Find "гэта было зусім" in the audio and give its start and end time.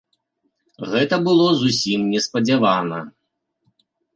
0.93-2.09